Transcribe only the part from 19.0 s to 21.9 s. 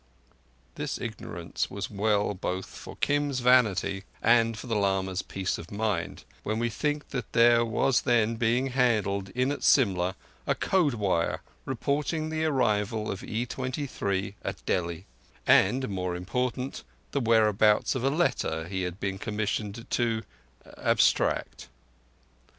commissioned to—abstract.